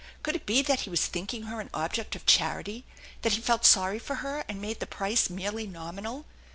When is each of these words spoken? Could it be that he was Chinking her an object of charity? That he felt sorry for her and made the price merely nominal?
Could 0.23 0.35
it 0.35 0.47
be 0.47 0.63
that 0.63 0.79
he 0.79 0.89
was 0.89 1.07
Chinking 1.07 1.43
her 1.43 1.61
an 1.61 1.69
object 1.75 2.15
of 2.15 2.25
charity? 2.25 2.85
That 3.21 3.33
he 3.33 3.39
felt 3.41 3.65
sorry 3.65 3.99
for 3.99 4.15
her 4.15 4.43
and 4.49 4.59
made 4.59 4.79
the 4.79 4.87
price 4.87 5.29
merely 5.29 5.67
nominal? 5.67 6.25